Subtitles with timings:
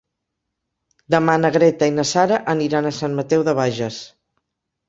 [1.15, 4.01] Demà na Greta i na Sara aniran a Sant Mateu de Bages.